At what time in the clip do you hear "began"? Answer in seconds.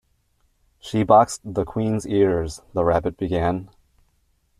3.17-3.69